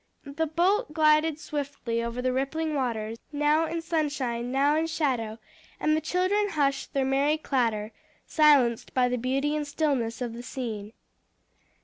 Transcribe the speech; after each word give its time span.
The 0.25 0.47
boat 0.47 0.93
glided 0.95 1.37
swiftly 1.39 2.01
over 2.01 2.23
the 2.23 2.33
rippling 2.33 2.73
waters, 2.73 3.19
now 3.31 3.67
in 3.67 3.83
sunshine, 3.83 4.51
now 4.51 4.75
in 4.75 4.87
shadow, 4.87 5.37
and 5.79 5.95
the 5.95 6.01
children 6.01 6.49
hushed 6.49 6.93
their 6.95 7.05
merry 7.05 7.37
clatter, 7.37 7.91
silenced 8.25 8.95
by 8.95 9.07
the 9.09 9.17
beauty 9.17 9.55
and 9.55 9.67
stillness 9.67 10.19
of 10.19 10.33
the 10.33 10.41
scene. 10.41 10.93